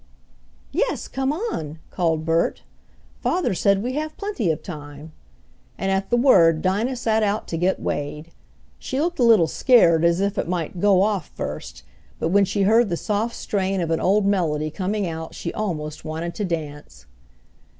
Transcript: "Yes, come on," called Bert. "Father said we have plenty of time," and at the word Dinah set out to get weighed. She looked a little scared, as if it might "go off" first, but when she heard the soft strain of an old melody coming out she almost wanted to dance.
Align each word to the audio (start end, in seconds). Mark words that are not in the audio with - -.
"Yes, 0.71 1.07
come 1.07 1.31
on," 1.31 1.77
called 1.91 2.25
Bert. 2.25 2.63
"Father 3.21 3.53
said 3.53 3.83
we 3.83 3.93
have 3.93 4.17
plenty 4.17 4.49
of 4.49 4.63
time," 4.63 5.11
and 5.77 5.91
at 5.91 6.09
the 6.09 6.17
word 6.17 6.63
Dinah 6.63 6.95
set 6.95 7.21
out 7.21 7.47
to 7.49 7.55
get 7.55 7.79
weighed. 7.79 8.31
She 8.79 8.99
looked 8.99 9.19
a 9.19 9.23
little 9.23 9.45
scared, 9.45 10.03
as 10.03 10.19
if 10.19 10.39
it 10.39 10.47
might 10.49 10.79
"go 10.79 11.03
off" 11.03 11.29
first, 11.35 11.83
but 12.17 12.29
when 12.29 12.45
she 12.45 12.63
heard 12.63 12.89
the 12.89 12.97
soft 12.97 13.35
strain 13.35 13.79
of 13.79 13.91
an 13.91 13.99
old 13.99 14.25
melody 14.25 14.71
coming 14.71 15.07
out 15.07 15.35
she 15.35 15.53
almost 15.53 16.03
wanted 16.03 16.33
to 16.33 16.45
dance. 16.45 17.05